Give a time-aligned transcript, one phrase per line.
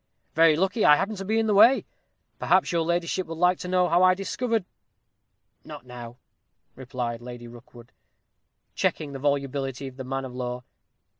[0.33, 1.85] Very lucky I happened to be in the way.
[2.39, 4.65] Perhaps your ladyship would like to know how I discovered"
[5.63, 6.17] "Not now,"
[6.75, 7.91] replied Lady Rookwood,
[8.73, 10.63] checking the volubility of the man of law.